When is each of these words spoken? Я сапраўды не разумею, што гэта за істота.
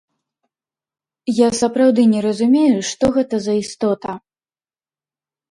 Я 1.39 1.49
сапраўды 1.61 2.01
не 2.15 2.19
разумею, 2.27 2.79
што 2.93 3.03
гэта 3.19 3.35
за 3.45 3.53
істота. 3.61 4.19